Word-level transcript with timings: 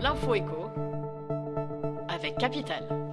L'info 0.00 0.34
avec 2.08 2.38
Capital. 2.38 3.09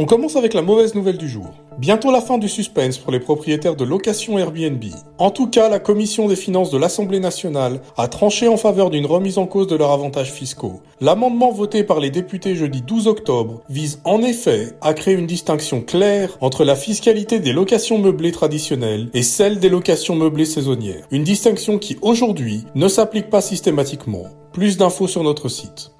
On 0.00 0.06
commence 0.06 0.36
avec 0.36 0.54
la 0.54 0.62
mauvaise 0.62 0.94
nouvelle 0.94 1.18
du 1.18 1.28
jour. 1.28 1.50
Bientôt 1.76 2.10
la 2.10 2.22
fin 2.22 2.38
du 2.38 2.48
suspense 2.48 2.96
pour 2.96 3.12
les 3.12 3.20
propriétaires 3.20 3.76
de 3.76 3.84
location 3.84 4.38
Airbnb. 4.38 4.82
En 5.18 5.30
tout 5.30 5.46
cas, 5.46 5.68
la 5.68 5.78
commission 5.78 6.26
des 6.26 6.36
finances 6.36 6.70
de 6.70 6.78
l'Assemblée 6.78 7.20
nationale 7.20 7.82
a 7.98 8.08
tranché 8.08 8.48
en 8.48 8.56
faveur 8.56 8.88
d'une 8.88 9.04
remise 9.04 9.36
en 9.36 9.46
cause 9.46 9.66
de 9.66 9.76
leurs 9.76 9.90
avantages 9.90 10.32
fiscaux. 10.32 10.80
L'amendement 11.02 11.52
voté 11.52 11.84
par 11.84 12.00
les 12.00 12.08
députés 12.08 12.54
jeudi 12.54 12.80
12 12.80 13.08
octobre 13.08 13.60
vise 13.68 14.00
en 14.04 14.22
effet 14.22 14.72
à 14.80 14.94
créer 14.94 15.12
une 15.12 15.26
distinction 15.26 15.82
claire 15.82 16.38
entre 16.40 16.64
la 16.64 16.76
fiscalité 16.76 17.38
des 17.38 17.52
locations 17.52 17.98
meublées 17.98 18.32
traditionnelles 18.32 19.10
et 19.12 19.22
celle 19.22 19.58
des 19.58 19.68
locations 19.68 20.16
meublées 20.16 20.46
saisonnières. 20.46 21.06
Une 21.10 21.24
distinction 21.24 21.76
qui 21.76 21.98
aujourd'hui 22.00 22.64
ne 22.74 22.88
s'applique 22.88 23.28
pas 23.28 23.42
systématiquement. 23.42 24.24
Plus 24.54 24.78
d'infos 24.78 25.08
sur 25.08 25.22
notre 25.22 25.50
site. 25.50 25.92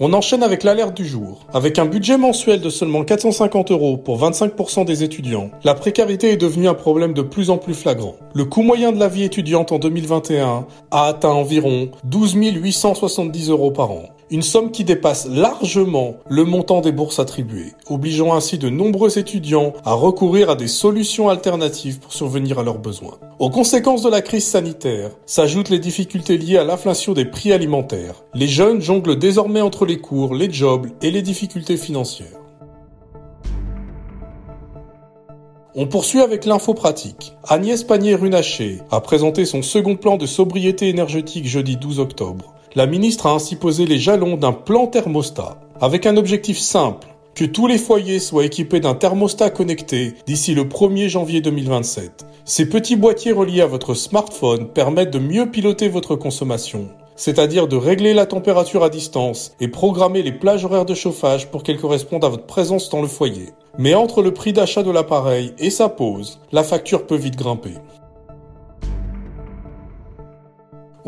On 0.00 0.12
enchaîne 0.12 0.44
avec 0.44 0.62
l'alerte 0.62 0.96
du 0.96 1.04
jour. 1.04 1.40
Avec 1.52 1.76
un 1.80 1.84
budget 1.84 2.18
mensuel 2.18 2.60
de 2.60 2.70
seulement 2.70 3.02
450 3.02 3.72
euros 3.72 3.96
pour 3.96 4.22
25% 4.22 4.84
des 4.84 5.02
étudiants, 5.02 5.50
la 5.64 5.74
précarité 5.74 6.30
est 6.30 6.36
devenue 6.36 6.68
un 6.68 6.74
problème 6.74 7.14
de 7.14 7.22
plus 7.22 7.50
en 7.50 7.58
plus 7.58 7.74
flagrant. 7.74 8.14
Le 8.32 8.44
coût 8.44 8.62
moyen 8.62 8.92
de 8.92 9.00
la 9.00 9.08
vie 9.08 9.24
étudiante 9.24 9.72
en 9.72 9.80
2021 9.80 10.66
a 10.92 11.06
atteint 11.06 11.30
environ 11.30 11.88
12 12.04 12.34
870 12.34 13.50
euros 13.50 13.72
par 13.72 13.90
an 13.90 14.04
une 14.30 14.42
somme 14.42 14.70
qui 14.70 14.84
dépasse 14.84 15.26
largement 15.26 16.16
le 16.28 16.44
montant 16.44 16.80
des 16.80 16.92
bourses 16.92 17.18
attribuées, 17.18 17.72
obligeant 17.88 18.34
ainsi 18.34 18.58
de 18.58 18.68
nombreux 18.68 19.18
étudiants 19.18 19.72
à 19.84 19.94
recourir 19.94 20.50
à 20.50 20.56
des 20.56 20.68
solutions 20.68 21.28
alternatives 21.28 21.98
pour 21.98 22.12
survenir 22.12 22.58
à 22.58 22.62
leurs 22.62 22.78
besoins. 22.78 23.18
Aux 23.38 23.50
conséquences 23.50 24.02
de 24.02 24.10
la 24.10 24.20
crise 24.20 24.46
sanitaire 24.46 25.10
s'ajoutent 25.24 25.70
les 25.70 25.78
difficultés 25.78 26.36
liées 26.36 26.58
à 26.58 26.64
l'inflation 26.64 27.14
des 27.14 27.24
prix 27.24 27.52
alimentaires. 27.52 28.22
Les 28.34 28.48
jeunes 28.48 28.82
jonglent 28.82 29.18
désormais 29.18 29.60
entre 29.62 29.86
les 29.86 29.98
cours, 29.98 30.34
les 30.34 30.52
jobs 30.52 30.88
et 31.02 31.10
les 31.10 31.22
difficultés 31.22 31.76
financières. 31.76 32.28
On 35.74 35.86
poursuit 35.86 36.20
avec 36.20 36.44
l'info 36.44 36.74
pratique. 36.74 37.34
Agnès 37.46 37.84
Pannier-Runacher 37.84 38.80
a 38.90 39.00
présenté 39.00 39.44
son 39.44 39.62
second 39.62 39.94
plan 39.94 40.16
de 40.16 40.26
sobriété 40.26 40.88
énergétique 40.88 41.46
jeudi 41.46 41.76
12 41.76 42.00
octobre 42.00 42.54
la 42.74 42.86
ministre 42.86 43.26
a 43.26 43.32
ainsi 43.32 43.56
posé 43.56 43.86
les 43.86 43.98
jalons 43.98 44.36
d'un 44.36 44.52
plan 44.52 44.86
thermostat, 44.86 45.60
avec 45.80 46.06
un 46.06 46.16
objectif 46.16 46.58
simple, 46.58 47.08
que 47.34 47.44
tous 47.44 47.66
les 47.66 47.78
foyers 47.78 48.18
soient 48.18 48.44
équipés 48.44 48.80
d'un 48.80 48.94
thermostat 48.94 49.50
connecté 49.50 50.14
d'ici 50.26 50.54
le 50.54 50.64
1er 50.64 51.08
janvier 51.08 51.40
2027. 51.40 52.26
Ces 52.44 52.68
petits 52.68 52.96
boîtiers 52.96 53.32
reliés 53.32 53.60
à 53.60 53.66
votre 53.66 53.94
smartphone 53.94 54.68
permettent 54.68 55.12
de 55.12 55.18
mieux 55.18 55.50
piloter 55.50 55.88
votre 55.88 56.16
consommation, 56.16 56.88
c'est-à-dire 57.14 57.68
de 57.68 57.76
régler 57.76 58.14
la 58.14 58.26
température 58.26 58.82
à 58.82 58.90
distance 58.90 59.52
et 59.60 59.68
programmer 59.68 60.22
les 60.22 60.32
plages 60.32 60.64
horaires 60.64 60.84
de 60.84 60.94
chauffage 60.94 61.48
pour 61.48 61.62
qu'elles 61.62 61.80
correspondent 61.80 62.24
à 62.24 62.28
votre 62.28 62.46
présence 62.46 62.90
dans 62.90 63.02
le 63.02 63.08
foyer. 63.08 63.50
Mais 63.76 63.94
entre 63.94 64.22
le 64.22 64.34
prix 64.34 64.52
d'achat 64.52 64.82
de 64.82 64.90
l'appareil 64.90 65.52
et 65.58 65.70
sa 65.70 65.88
pose, 65.88 66.40
la 66.52 66.64
facture 66.64 67.06
peut 67.06 67.16
vite 67.16 67.36
grimper. 67.36 67.74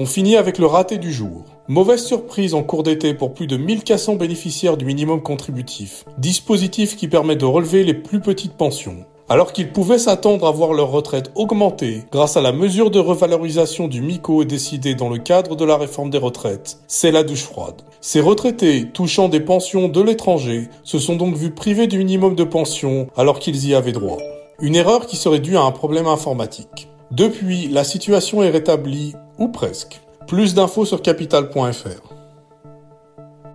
On 0.02 0.06
finit 0.06 0.36
avec 0.36 0.56
le 0.56 0.64
raté 0.64 0.96
du 0.96 1.12
jour. 1.12 1.44
Mauvaise 1.68 2.02
surprise 2.02 2.54
en 2.54 2.62
cours 2.62 2.82
d'été 2.82 3.12
pour 3.12 3.34
plus 3.34 3.46
de 3.46 3.58
1400 3.58 4.14
bénéficiaires 4.14 4.78
du 4.78 4.86
minimum 4.86 5.20
contributif, 5.20 6.06
dispositif 6.16 6.96
qui 6.96 7.06
permet 7.06 7.36
de 7.36 7.44
relever 7.44 7.84
les 7.84 7.92
plus 7.92 8.20
petites 8.20 8.54
pensions. 8.54 9.04
Alors 9.28 9.52
qu'ils 9.52 9.72
pouvaient 9.72 9.98
s'attendre 9.98 10.46
à 10.46 10.52
voir 10.52 10.72
leur 10.72 10.90
retraite 10.90 11.30
augmenter 11.34 12.04
grâce 12.10 12.38
à 12.38 12.40
la 12.40 12.52
mesure 12.52 12.90
de 12.90 12.98
revalorisation 12.98 13.88
du 13.88 14.00
MICO 14.00 14.44
décidée 14.44 14.94
dans 14.94 15.10
le 15.10 15.18
cadre 15.18 15.54
de 15.54 15.66
la 15.66 15.76
réforme 15.76 16.08
des 16.08 16.16
retraites, 16.16 16.78
c'est 16.88 17.12
la 17.12 17.22
douche 17.22 17.42
froide. 17.42 17.82
Ces 18.00 18.22
retraités 18.22 18.86
touchant 18.94 19.28
des 19.28 19.40
pensions 19.40 19.88
de 19.88 20.00
l'étranger 20.00 20.70
se 20.82 20.98
sont 20.98 21.16
donc 21.16 21.34
vus 21.34 21.50
privés 21.50 21.88
du 21.88 21.98
minimum 21.98 22.36
de 22.36 22.44
pension 22.44 23.08
alors 23.18 23.38
qu'ils 23.38 23.68
y 23.68 23.74
avaient 23.74 23.92
droit. 23.92 24.16
Une 24.62 24.76
erreur 24.76 25.04
qui 25.06 25.16
serait 25.16 25.40
due 25.40 25.58
à 25.58 25.62
un 25.62 25.72
problème 25.72 26.06
informatique. 26.06 26.88
Depuis, 27.10 27.66
la 27.66 27.82
situation 27.82 28.44
est 28.44 28.50
rétablie, 28.50 29.14
ou 29.40 29.48
presque. 29.48 30.00
Plus 30.28 30.54
d'infos 30.54 30.84
sur 30.84 31.02
capital.fr. 31.02 32.09